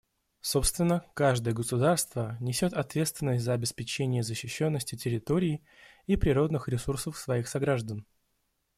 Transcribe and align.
Собственно, 0.39 1.05
каждое 1.13 1.53
государство 1.53 2.35
несет 2.39 2.73
ответственность 2.73 3.43
за 3.43 3.53
обеспечение 3.53 4.23
защищенности 4.23 4.95
территории 4.95 5.63
и 6.07 6.15
природных 6.17 6.67
ресурсов 6.67 7.15
своих 7.19 7.47
сограждан. 7.47 8.07